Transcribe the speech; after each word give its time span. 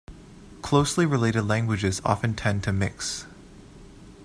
Closely 0.63 1.05
related 1.05 1.43
languages 1.43 2.01
often 2.03 2.33
tend 2.33 2.63
to 2.63 2.73
mix. 2.73 3.27